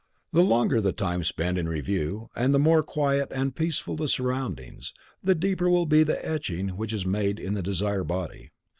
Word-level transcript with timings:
The 0.33 0.41
longer 0.41 0.81
the 0.81 0.93
time 0.93 1.23
spent 1.23 1.59
in 1.59 1.69
review, 1.69 2.31
and 2.35 2.55
the 2.55 2.57
more 2.57 2.81
quiet 2.81 3.27
and 3.31 3.55
peaceful 3.55 3.95
the 3.95 4.07
surroundings, 4.07 4.93
the 5.23 5.35
deeper 5.35 5.69
will 5.69 5.85
be 5.85 6.01
the 6.01 6.25
etching 6.27 6.69
which 6.69 6.91
is 6.91 7.05
made 7.05 7.37
in 7.39 7.53
the 7.53 7.61
desire 7.61 8.03
body. 8.03 8.49